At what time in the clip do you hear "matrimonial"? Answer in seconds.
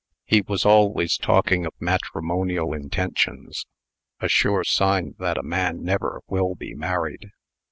1.79-2.73